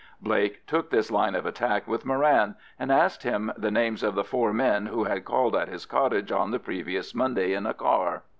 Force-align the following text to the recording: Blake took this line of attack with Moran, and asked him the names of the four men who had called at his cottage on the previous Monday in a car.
Blake 0.19 0.65
took 0.65 0.89
this 0.89 1.11
line 1.11 1.35
of 1.35 1.45
attack 1.45 1.87
with 1.87 2.05
Moran, 2.07 2.55
and 2.79 2.91
asked 2.91 3.21
him 3.21 3.51
the 3.55 3.69
names 3.69 4.01
of 4.01 4.15
the 4.15 4.23
four 4.23 4.51
men 4.51 4.87
who 4.87 5.03
had 5.03 5.23
called 5.25 5.55
at 5.55 5.67
his 5.67 5.85
cottage 5.85 6.31
on 6.31 6.49
the 6.49 6.57
previous 6.57 7.13
Monday 7.13 7.53
in 7.53 7.67
a 7.67 7.73
car. 7.75 8.23